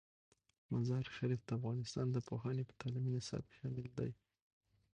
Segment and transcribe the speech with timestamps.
[0.75, 4.11] مزارشریف د افغانستان د پوهنې په تعلیمي نصاب کې شامل دی.